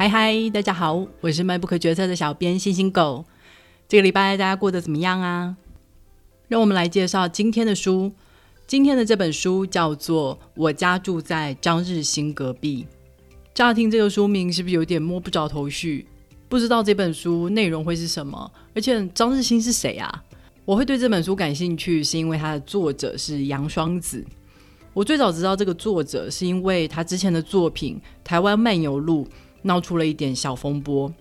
[0.00, 3.24] 嗨嗨，大家好，我是卖不可决策的小编星星狗。
[3.88, 5.56] 这个礼拜大家过得怎么样啊？
[6.46, 8.12] 让我们来介绍今天的书。
[8.68, 12.86] 今天的这本书叫做《我家住在张日新隔壁》。
[13.52, 16.06] 乍听这个书名，是不是有点摸不着头绪？
[16.48, 18.48] 不知道这本书内容会是什么？
[18.76, 20.24] 而且张日新是谁啊？
[20.64, 24.24] 我会对这本书感兴趣，是因为它的作者是杨双子。
[24.94, 29.24] 我最早知道这个作者，是因为他之前的作品《台湾漫游录》。
[29.62, 31.12] 闹出了一点小风波。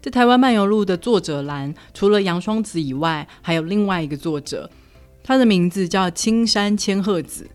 [0.00, 4.68] 在台湾漫游录的作者栏，除了杨双子以外，还有另外一个作者，
[5.22, 7.48] 他的名字叫青山千鹤子。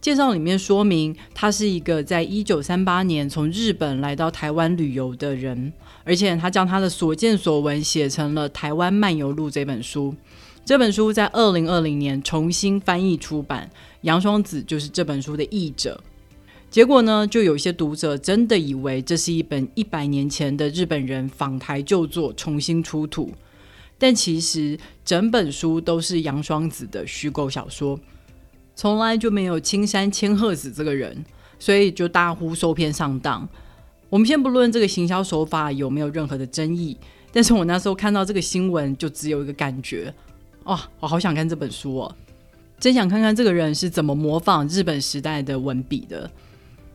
[0.00, 5.72] 介绍里面说明，他是一个在一九三八年从日本来到台湾旅游的人，
[6.04, 10.14] 而且他将他的所见所闻写成了《台湾漫游录》这本书。
[10.64, 13.68] 这本书在二零二零年重新翻译出版，
[14.02, 16.00] 杨双子就是这本书的译者。
[16.70, 23.32] 结果呢，就有些读者真的以为这是一本一百年前的日本人访台旧作重新出土，
[23.96, 27.98] 但其实整本书都是杨双子的虚构小说，
[28.76, 31.24] 从来就没有青山千鹤子这个人，
[31.58, 33.48] 所以就大呼受骗上当。
[34.10, 36.96] 我们先不论这个行销手法有没有任何的争议，
[37.32, 40.12] 但是我那时候看到这个新闻，就只有一个感觉：
[40.64, 42.14] 哇，我好想看这本书哦，
[42.78, 46.30] 真想看看这个人是怎么模仿日本时代的文笔的。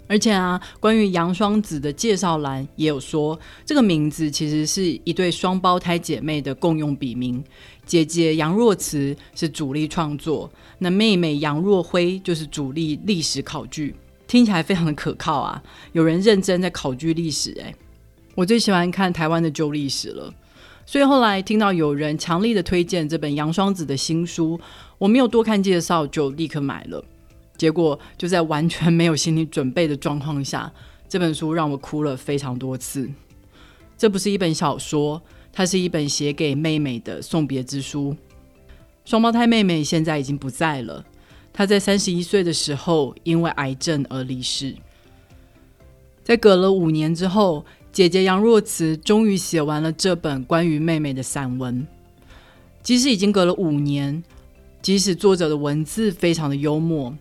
[0.07, 7.43] 而且啊，关于杨双子的介绍栏也有说，这个名字其实是一对双胞胎姐妹的共用笔名。
[7.85, 13.95] 姐姐杨若慈是主力创作，那妹妹杨若辉就是主力历史考据。
[14.25, 15.61] 听起来非常的可靠啊！
[15.91, 17.73] 有人认真在考据历史，哎，
[18.35, 20.33] 我最喜欢看台湾的旧历史了。
[20.85, 24.59] 所以后来听到有人强力的推荐这本杨双子的新书，
[24.97, 27.03] 我没有多看介绍就立刻买了。
[27.64, 30.69] 结果就在完全没有心理准备的状况下，
[31.08, 33.09] 这本书让我哭了非常多次。
[33.97, 35.22] 这不是一本小说，
[35.53, 38.18] 它是一本写给妹妹的送别之书。
[39.06, 41.06] 双胞胎妹妹现在已经不在了，
[41.53, 44.75] 她在三十一岁的时候因为癌症而离世。
[46.22, 51.88] 在隔了五年之后，姐姐杨若慈终于写完了这本关于妹妹的散文。
[52.81, 54.22] 即使已经隔了五年，
[54.81, 57.16] 即使作者的文字非常的幽默。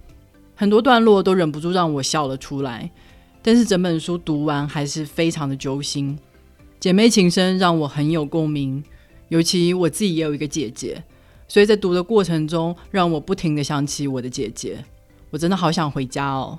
[0.63, 2.89] 很多段落都忍不住让我笑了出来，
[3.43, 6.17] 但是整本书读完还是非常的揪心。
[6.79, 8.81] 姐妹情深让我很有共鸣，
[9.29, 11.03] 尤其我自己也有一个姐姐，
[11.49, 14.85] 所以在读的过程中让我不停的想起我的姐姐。
[15.31, 16.57] 我真的好想回家哦，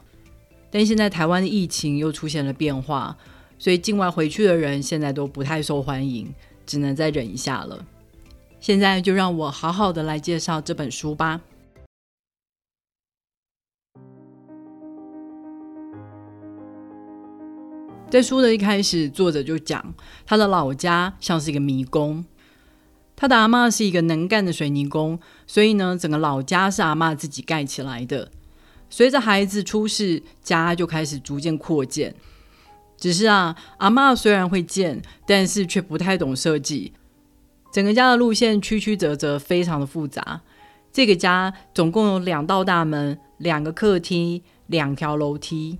[0.69, 3.15] 但现在台湾的疫情又出现了变化，
[3.57, 6.27] 所以境外回去的人现在都不太受欢迎，
[6.65, 7.85] 只能再忍一下了。
[8.59, 11.39] 现在就让我好好的来介绍这本书吧。
[18.13, 19.91] 在书的一开始，作者就讲
[20.23, 22.23] 他的老家像是一个迷宫。
[23.15, 28.29] 他的阿妈是一个能干的水泥工，所以呢，整个老家是阿妈自己盖起来的。
[28.87, 32.13] 随着孩子出世，家就开始逐渐扩建。
[32.97, 36.93] 只是啊，阿妈虽然会建，但是却不太懂设计。
[37.73, 40.41] 整个家的路线曲曲折折，非常的复杂。
[40.91, 45.79] 这个家总共有两道大门、两个客厅、两条楼梯。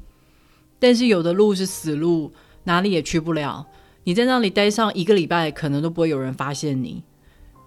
[0.83, 2.33] 但是有的路是死路，
[2.65, 3.65] 哪里也去不了。
[4.03, 7.01] 你在那里待上一个礼拜，可能都不会有人发现你。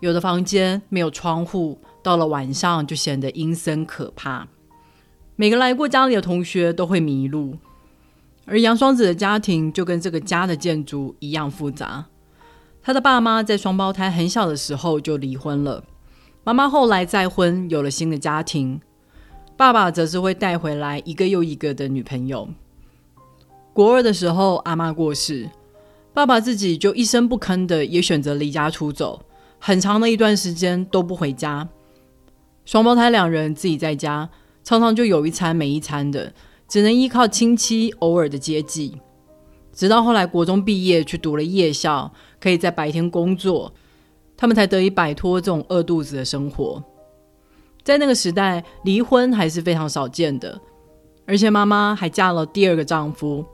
[0.00, 4.46] 有的房间没有窗户，到了晚上就显得阴森可怕。
[5.34, 7.56] 每个来过家里的同学都会迷路。
[8.44, 12.04] 而杨双子的家庭就跟这个家的建筑一样复杂。
[12.82, 15.82] 他的爸妈在双胞胎很小的时候就离婚了，
[16.44, 18.78] 妈妈后来再婚，有了新的家庭。
[19.56, 22.46] 爸爸则是会带回来一个又一个的女朋友。
[23.76, 25.50] 国二的时候，阿妈过世，
[26.14, 29.20] 爸爸自己就一声不吭的也选择离家出走，
[29.58, 31.68] 很长的一段时间都不回家。
[32.64, 34.30] 双胞胎两人自己在家，
[34.64, 36.32] 常常就有一餐没一餐的，
[36.66, 38.96] 只能依靠亲戚偶尔的接济。
[39.74, 43.70] 直到后来国中毕业，去读了夜校，可以在白天工作，
[44.38, 46.82] 他们才得以摆脱这种饿肚子的生活。
[47.84, 50.58] 在那个时代，离婚还是非常少见的，
[51.26, 53.44] 而且妈妈还嫁了第二个丈夫。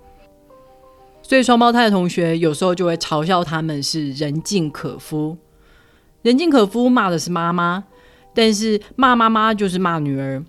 [1.23, 5.39] 所以双胞胎的同学有时候就会嘲笑他们是人尽可夫。
[6.23, 7.85] 人尽可夫骂的是妈妈，
[8.35, 10.45] 但是骂妈妈就是骂女儿。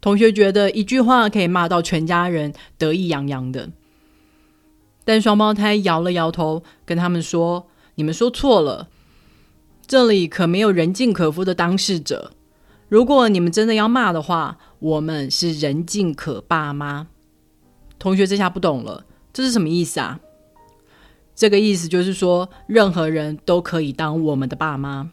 [0.00, 3.70] 同学觉得一句话可以骂到全家人得意洋洋的，
[5.04, 8.88] 但双胞胎摇了摇头，跟他们说：“你们说错了，
[9.86, 12.32] 这里可没有人尽可夫的当事者。
[12.88, 17.06] 如果你们真的要骂的话，我们是人尽可爸妈。”
[18.00, 19.04] 同学这下不懂了。
[19.32, 20.20] 这是什么意思啊？
[21.34, 25.10] 这个意思就是说，任何人都可以当我们的爸妈。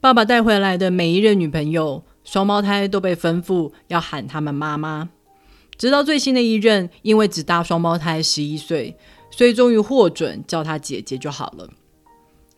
[0.00, 5.10] 爸爸带回来的每一任女朋友，双胞胎都被吩咐要喊他们妈妈。
[5.76, 8.96] 直到最新的一任，因为只大双胞胎十一岁，
[9.30, 11.68] 所以终于获准叫她姐姐就好了。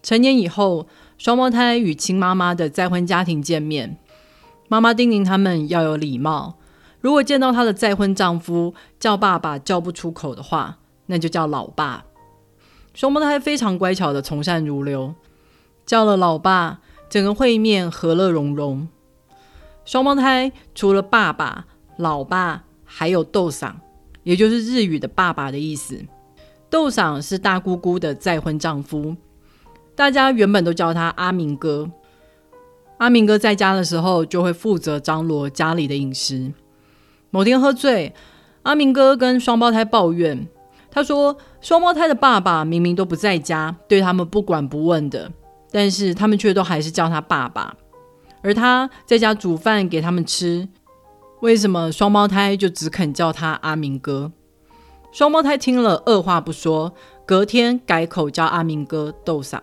[0.02, 0.87] 成年以后，
[1.17, 3.97] 双胞胎与亲妈妈的再婚家庭见面，
[4.69, 6.59] 妈妈叮咛他们要有礼貌。
[7.06, 12.05] 如果见到她的再婚丈夫叫爸爸叫不出口的话，那就叫老爸。
[12.94, 15.14] 双胞胎非常乖巧的从善如流，
[15.85, 18.88] 叫了老爸，整个会面和乐融融。
[19.85, 21.67] 双胞胎除了爸爸、
[21.97, 23.75] 老爸，还有豆嗓，
[24.25, 26.05] 也就是日语的爸爸的意思。
[26.69, 29.14] 豆嗓是大姑姑的再婚丈夫，
[29.94, 31.88] 大家原本都叫他阿明哥。
[32.99, 36.52] 阿明哥在家的时候就会负责张罗家里的饮食。
[37.37, 38.15] 某天喝醉，
[38.62, 40.49] 阿明哥跟双胞胎抱怨。
[40.91, 45.31] 他说：“双胞胎的爸爸明明都不在家，对他们不管不问的，
[45.71, 47.77] 但是他们却都还是叫他爸爸。
[48.41, 50.67] 而他在家煮饭给他们吃，
[51.43, 54.33] 为什么双胞胎就只肯叫他阿明哥？”
[55.12, 56.94] 双胞胎听了，二话不说，
[57.27, 59.59] 隔天改口叫阿明哥豆嗓。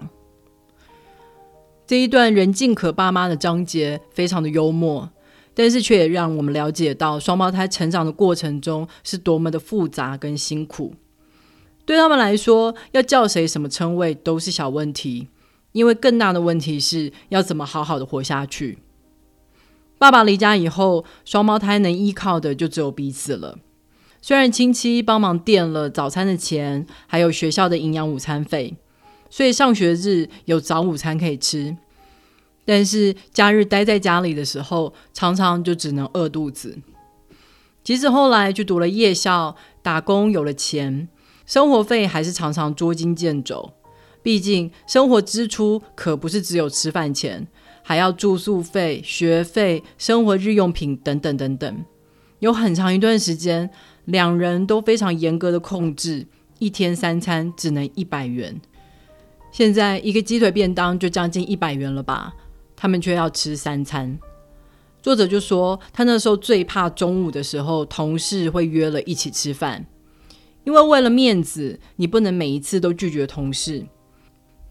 [1.88, 5.10] 这一段人尽可爸妈的章节非常的幽默，
[5.54, 10.94] 但是却也让我们了解到双胞胎成长的过程中是多么的复杂跟辛苦。
[11.86, 15.28] 对他们来说，要叫谁什么称谓都是小问题，
[15.74, 18.80] 因为更大的问题是要怎么好好的活下去。
[19.98, 23.58] 爸爸离家以后，双胞胎能依靠的就只有彼此了。
[24.22, 28.76] 虽然亲戚帮忙垫了早餐的钱，还有学校的营养午餐费，
[29.30, 31.76] 所以上学日有早午餐可以吃，
[32.66, 36.78] 但是假日待在家里的时候，常常就只能饿肚子。
[37.84, 41.08] 即使后来去读了夜校，打工有了钱。
[41.46, 43.74] 生活费还是常常捉襟见肘，
[44.22, 47.46] 毕竟生活支出可不是只有吃饭钱，
[47.82, 51.86] 还要住宿费、学费、生活日用品等等等等。
[52.40, 53.70] 有很长一段时间，
[54.06, 56.26] 两人都非常严格的控制，
[56.60, 58.62] 一天三餐只能一百元。
[59.52, 62.34] 现在一个鸡腿便当就将近一百元了吧？
[62.76, 64.20] 他们却要吃三餐。
[65.02, 69.86] 作者就说，他那时候最怕中午的时候，同事会约了一起吃饭。
[70.64, 73.86] 因为为了面子，你不能每一次都拒绝同事。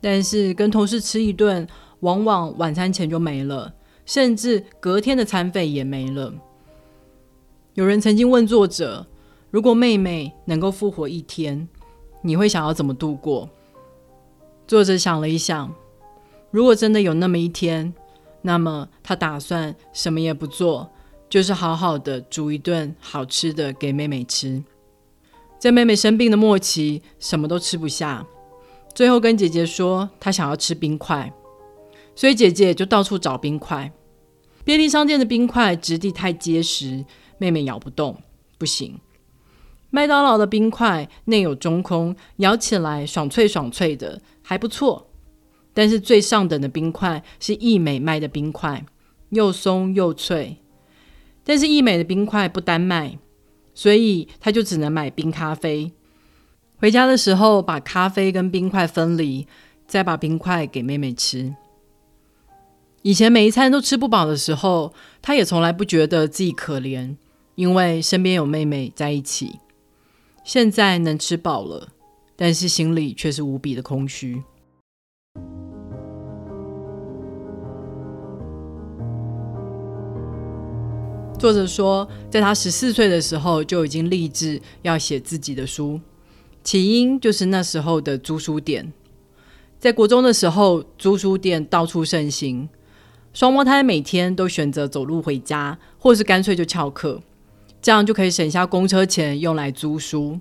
[0.00, 1.68] 但是跟同事吃一顿，
[2.00, 3.74] 往往晚餐钱就没了，
[4.06, 6.32] 甚至隔天的餐费也没了。
[7.74, 9.06] 有人曾经问作者
[9.50, 11.68] ：“如果妹妹能够复活一天，
[12.22, 13.48] 你会想要怎么度过？”
[14.66, 15.72] 作者想了一想，
[16.52, 17.92] 如果真的有那么一天，
[18.42, 20.88] 那么他打算什么也不做，
[21.28, 24.62] 就是好好的煮一顿好吃的给妹妹吃。
[25.58, 28.26] 在妹妹生病的末期，什么都吃不下，
[28.94, 31.32] 最后跟姐姐说她想要吃冰块，
[32.14, 33.90] 所以姐姐就到处找冰块。
[34.62, 37.04] 便利商店的冰块质地太结实，
[37.38, 38.20] 妹妹咬不动，
[38.58, 39.00] 不行。
[39.88, 45.11] 麦当劳的冰块内有中空，咬起来爽脆爽脆的，还不错。
[45.74, 48.84] 但是最上等的冰块是益美卖的冰块，
[49.30, 50.58] 又松又脆。
[51.44, 53.18] 但是益美的冰块不单卖。
[53.74, 55.90] 所以他就只能买冰咖啡。
[56.76, 59.46] 回家的时候，把咖啡跟冰块分离，
[59.86, 61.54] 再把冰块给妹妹吃。
[63.00, 64.92] 以前每一餐都吃不饱的时候，
[65.22, 67.16] 他也从来不觉得自己可怜，
[67.54, 69.58] 因为身边有妹妹在一起。
[70.44, 71.88] 现在能吃饱了，
[72.36, 74.42] 但是心里却是无比的空虚。
[81.42, 86.00] 作者说，在他十四岁的时候就已经立志要写自己的书，
[86.62, 88.92] 起因就是那时候的租书店。
[89.76, 92.68] 在国中的时候，租书店到处盛行，
[93.32, 97.20] 双胞胎每天都选择走路回家，或是干脆就翘课，
[97.80, 100.38] 这样就可以省下公车钱用来租书。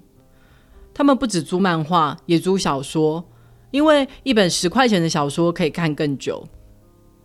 [0.93, 3.25] 他们不止租漫画，也租小说，
[3.71, 6.47] 因为一本十块钱的小说可以看更久。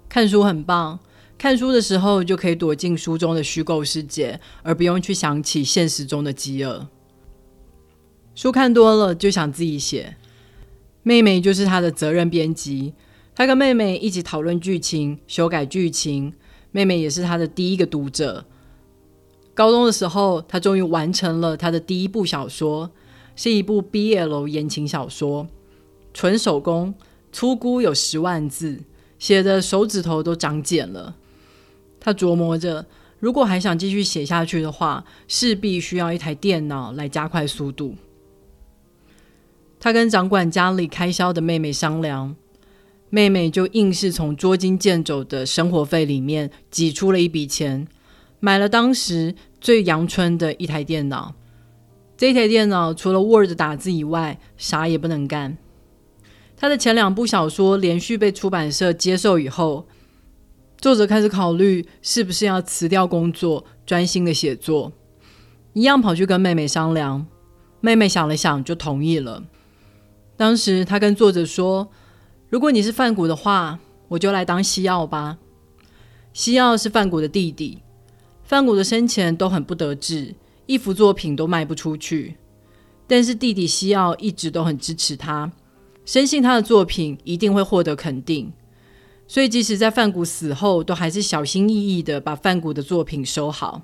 [0.09, 0.99] 看书很棒。
[1.38, 6.88] 看书的时候就可以躲进书中的虚构世界，而不用去想起现实中的饥饿。
[8.35, 10.16] 书看多了就想自己写。
[11.02, 12.95] 妹妹就是他的责任编辑，
[13.35, 16.33] 他跟妹妹一起讨论剧情、修改剧情。
[16.73, 18.45] 妹妹也是他的第一个读者。
[19.55, 22.90] 高中的时候，他终于完成了他的第一部小说，
[23.35, 25.47] 是一部 BL 言情小说，
[26.12, 26.93] 纯手工，
[27.31, 28.81] 粗估有十万字，
[29.19, 31.16] 写的手指头都长茧了。
[32.07, 32.87] 他琢磨着，
[33.19, 37.97] 如果还想继续写下去的话，势必需要一台电脑来加快速度。
[39.81, 42.37] 他跟掌管家里开销的妹妹商量，
[43.11, 47.89] 妹妹就硬是从捉襟见肘的生活费里面挤出了一笔钱，
[48.39, 51.35] 买了当时最阳春的一台电脑。
[52.17, 55.59] 这台电脑除了 Word 打字以外，啥也不能干。
[56.57, 59.89] 他的前两部小说连续被出版社接受以后，
[60.78, 64.92] 作者开始考虑是不是要辞掉工作，专心的写作。
[65.73, 67.26] 一样跑去跟妹妹商量，
[67.80, 69.45] 妹妹想了想就同意了。
[70.37, 71.88] 当时她跟作者说
[72.50, 73.78] ：“如果你是范谷的话，
[74.09, 75.38] 我就来当西奥吧。”
[76.33, 77.78] 西奥是范谷的弟弟，
[78.45, 80.35] 范谷的生前都很不得志。
[80.66, 82.37] 一幅作品都卖不出去，
[83.06, 85.52] 但是弟弟西奥一直都很支持他，
[86.04, 88.52] 深信他的作品一定会获得肯定，
[89.28, 93.83] 所以即使在范谷死后，都还是小心翼翼的把范谷的作品收好。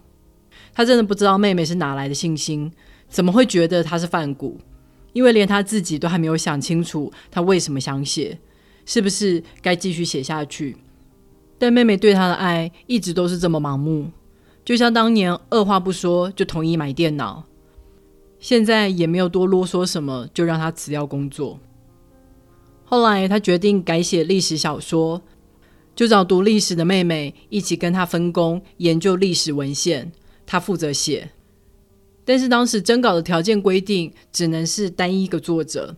[0.75, 2.73] 他真的不知道妹妹是哪来的信心，
[3.09, 4.59] 怎么会觉得他是范谷？
[5.13, 8.39] 因为连他自己都还没有想清楚，他为什么想写，
[8.87, 10.77] 是不是该继续写下去？
[11.59, 14.11] 但妹妹对他的爱一直都是这么盲目。
[14.65, 17.45] 就像当年二话不说就同意买电脑，
[18.39, 21.59] 现在也没有多啰嗦什么，就让他辞掉工作。
[22.85, 25.21] 后来他决定改写历史小说，
[25.95, 30.11] 就找读历史的妹妹一起跟他分工研究历史文献，
[30.47, 31.31] 他负责写。
[32.25, 35.97] 但是当时征稿的条件规定只能是单一个作者，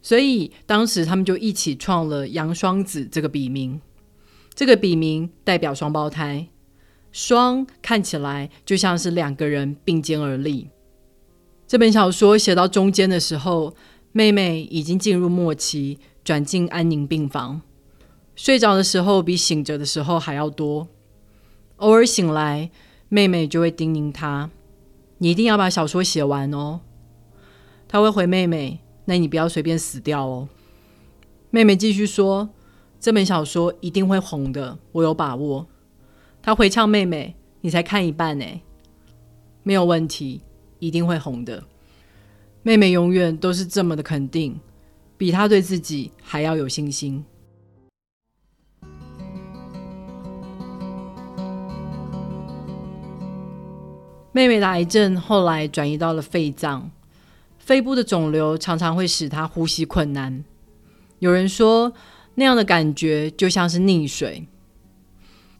[0.00, 3.80] 所以当时他们就一起创了杨双子这个笔名，
[4.54, 6.48] 这个笔名代表双胞胎。
[7.12, 10.68] 双看起来就像是两个人并肩而立。
[11.66, 13.74] 这本小说写到中间的时候，
[14.12, 17.60] 妹妹已经进入末期，转进安宁病房，
[18.42, 20.88] 睡着的时候比醒着的时候还要多。
[21.76, 22.70] 偶尔醒来，
[23.10, 24.48] 妹妹就会叮咛他
[25.20, 26.80] ：“你一定要把小说写完哦。”
[27.86, 30.48] 他会回妹妹：“那你不要随便死掉哦。”
[31.52, 32.48] 妹妹继续说
[32.98, 35.66] ：“这本小说一定会红的，我有把握。”
[36.40, 38.46] 他回呛妹妹：“你才看一半呢，
[39.62, 40.40] 没有问题，
[40.78, 41.62] 一定会红的。”
[42.64, 44.58] 妹妹永远都是这么的肯定，
[45.18, 47.22] 比他对自己还要有信心。
[54.40, 56.90] 妹妹的癌症后来转移到了肺脏，
[57.58, 60.42] 肺部的肿瘤常常会使她呼吸困难。
[61.18, 61.92] 有人说，
[62.36, 64.46] 那样的感觉就像是溺水。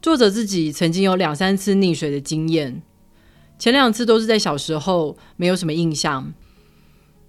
[0.01, 2.81] 作者自己曾经有两三次溺水的经验，
[3.59, 6.33] 前两次都是在小时候，没有什么印象，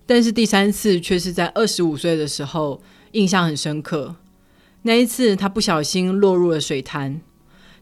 [0.07, 2.81] 但是第三次却是在二十五岁的时候，
[3.11, 4.17] 印象很深刻。
[4.85, 7.21] 那一次他不小心落入了水潭，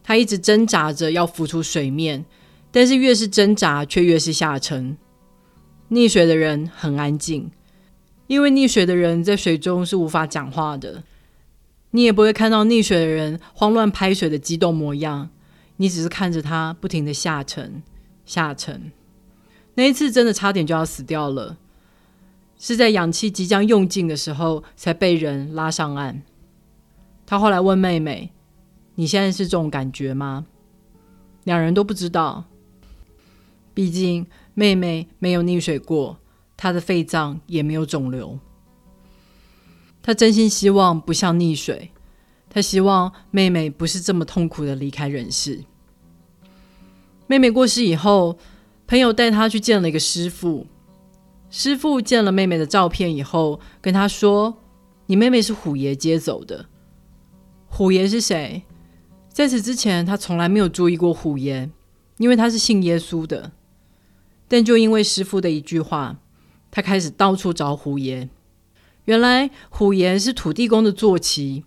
[0.03, 2.25] 他一直挣扎着要浮出水面，
[2.71, 4.97] 但是越是挣扎却越是下沉。
[5.89, 7.51] 溺水的人很安静，
[8.27, 11.03] 因为溺水的人在水中是无法讲话的。
[11.91, 15.29] 你也不会看到溺水的人慌乱拍水的激动模样，
[15.75, 17.83] 你只是看着他不停的下沉、
[18.25, 18.93] 下沉。
[19.73, 21.57] 那一次真的差点就要死掉了，
[22.57, 26.21] 是在氧气即将用尽的时候才被人拉上岸。
[27.25, 28.31] 他后来问妹妹
[28.95, 30.45] ：“你现在是这种感觉吗？”
[31.43, 32.45] 两人都不知道，
[33.73, 36.19] 毕竟妹妹没有溺水过，
[36.57, 38.39] 她的肺脏也没有肿瘤。
[40.03, 41.91] 他真心希望不像溺水，
[42.49, 45.63] 他希望妹妹不是这么痛苦的离开人世。
[47.27, 48.39] 妹妹过世以后，
[48.87, 50.65] 朋友带他去见了一个师傅。
[51.51, 54.57] 师傅见了妹妹的照片以后，跟他说
[55.05, 56.65] ：“你妹妹是虎爷接走的。”
[57.69, 58.63] 虎爷是谁？
[59.29, 61.69] 在此之前，他从来没有注意过虎爷，
[62.17, 63.51] 因为他是信耶稣的。
[64.51, 66.17] 但就因为师傅的一句话，
[66.71, 68.27] 他开始到处找虎爷。
[69.05, 71.63] 原来虎爷是土地公的坐骑，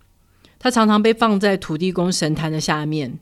[0.59, 3.19] 他常常被放在土地公神坛的下面。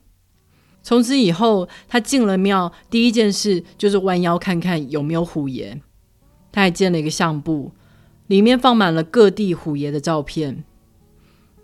[0.82, 5.80] 从此以后，他进了庙，第一件事就是弯腰看看有没有虎爷。
[6.50, 7.70] 他还建了一个相簿，
[8.26, 10.64] 里面放满了各地虎爷的照片。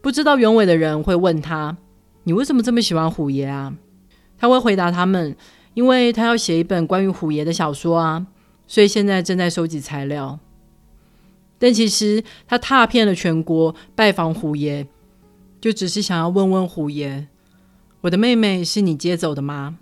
[0.00, 1.76] 不知道原委的人会问他
[2.22, 3.74] ：“你为什么这么喜欢虎爷啊？”
[4.38, 5.36] 他会回答他们
[5.78, 8.26] ：“因为他要写一本关于虎爷的小说啊，
[8.66, 10.40] 所以现在正在收集材料。”
[11.56, 14.88] 但其实他踏遍了全国拜访虎爷，
[15.61, 17.28] 就只是想要问问虎爷
[18.02, 19.78] ：“我的妹妹是你接走的吗？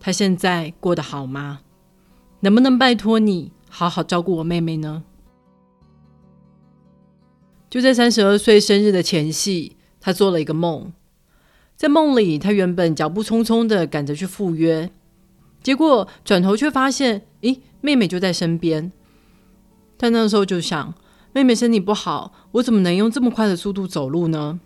[0.00, 1.60] 她现在过得好吗？
[2.40, 5.04] 能不能拜托你好好照顾我妹妹呢？”
[7.70, 10.92] 就在三十二岁生日的前夕，他做了一个梦，
[11.76, 14.90] 在梦里，他原本脚步匆匆的赶着去赴约，
[15.66, 18.92] 结果转头却发现，咦，妹妹就在身边。
[19.98, 20.94] 他那时候就想。
[21.32, 24.60] 妹妹身体不好，我怎么能用这么快的速度走路呢？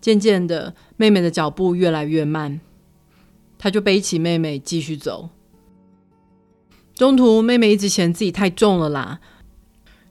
[0.00, 2.62] 渐渐的，妹妹的脚步越来越慢，
[3.58, 5.28] 她就背起妹妹继续走。
[6.94, 9.20] 中途，妹妹一直嫌自己太重了啦，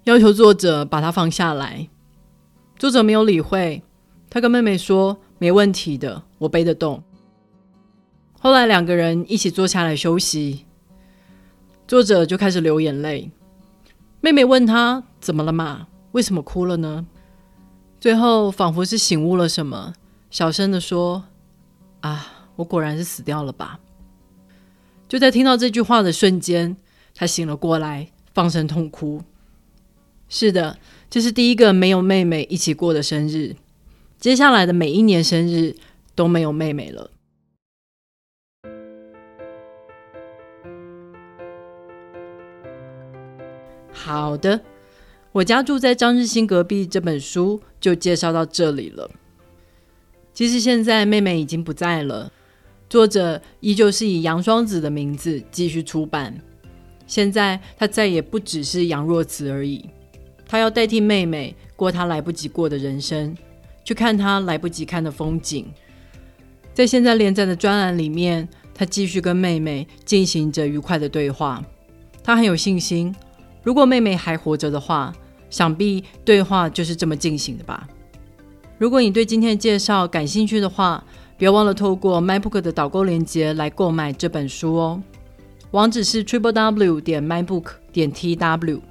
[0.04, 1.90] 要求作者把她放下来。
[2.78, 3.82] 作者没有理会，
[4.30, 7.02] 他跟妹妹说：“没问题的，我背得动。”
[8.42, 10.66] 后来两个人一起坐下来休息，
[11.86, 13.30] 作者就开始流眼泪。
[14.22, 15.88] 妹妹问他：“怎么了嘛？
[16.14, 17.06] 为什么哭了呢？”
[18.00, 19.94] 最后仿佛是醒悟了什么，
[20.32, 21.26] 小声的说
[22.00, 23.82] ：“啊，我果然是死掉了吧。”
[25.10, 26.78] 就在听到这句话的瞬间，
[27.14, 29.22] 他醒了过来，放声痛哭。
[30.30, 30.78] 是的，
[31.10, 33.58] 这是第一个没有妹妹一起过的生日，
[34.18, 35.76] 接下来的每一年生日
[36.16, 37.12] 都没有妹妹了。
[43.92, 44.60] 好的。
[45.32, 49.10] 我家住在张日新隔壁，这本书就介绍到这里了。
[50.34, 52.32] 其实现在妹妹已经不在了，
[52.90, 56.36] 作者依旧是以杨双子的名字继续出版。
[57.06, 59.88] 现在他再也不只是杨若慈而已，
[60.48, 63.36] 他要代替妹妹过他来不及过的人生，
[63.84, 65.66] 去看他来不及看的风景。
[66.74, 71.64] 在现在连载的专栏里面，他继续跟妹妹进行着愉快的对话。
[72.24, 73.14] 他很有信心。
[73.70, 75.14] 如果妹妹还活着的话，
[75.52, 77.88] 想必对话就是这么进行的吧。
[78.80, 81.04] 如果你对今天的介绍感兴趣的话，
[81.38, 85.04] 别忘了透过 MyBook 的导购链接来购买这本书哦。
[85.70, 88.82] 网址是 triple w 点 mybook 点 tw。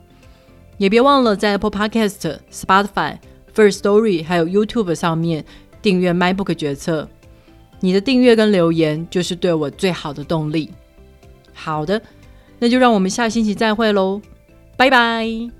[0.77, 3.17] 也别忘了在 Apple Podcast、Spotify、
[3.53, 5.45] First Story 还有 YouTube 上面
[5.83, 7.09] 订阅 MyBook 决策。
[7.81, 10.71] 你的订阅跟留言就是对我最好的动力。
[11.53, 12.01] 好的，
[12.61, 14.23] 那就让我们下星期再会喽。
[14.79, 15.58] 拜拜。